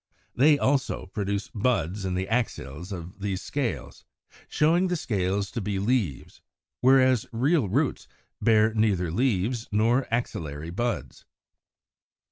They 0.33 0.57
also 0.57 1.05
produce 1.13 1.51
buds 1.53 2.05
in 2.05 2.15
the 2.15 2.27
axils 2.27 2.91
of 2.91 3.19
these 3.19 3.39
scales, 3.39 4.03
showing 4.47 4.87
the 4.87 4.95
scales 4.95 5.51
to 5.51 5.61
be 5.61 5.77
leaves; 5.77 6.41
whereas 6.79 7.27
real 7.31 7.69
roots 7.69 8.07
bear 8.41 8.73
neither 8.73 9.11
leaves 9.11 9.67
nor 9.71 10.07
axillary 10.09 10.71
buds. 10.71 11.25